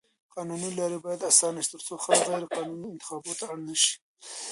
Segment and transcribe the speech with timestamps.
[0.35, 3.93] قانوني لارې بايد اسانه شي تر څو خلک غيرقانوني انتخابونو ته اړ نه شي.